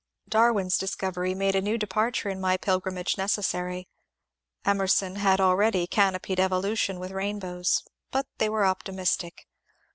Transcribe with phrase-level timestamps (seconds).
[0.27, 3.87] Darwin's discovery made a new departure in my pilgrimage necessary.
[4.65, 9.45] Emerson had already canopied Evolution with rainbows, but they were optimistic.